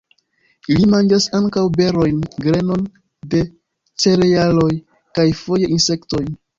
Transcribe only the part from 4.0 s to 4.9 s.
cerealoj